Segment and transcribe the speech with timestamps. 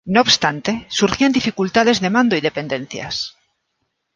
[0.13, 3.35] No obstante, surgían dificultades de mando y dependencias.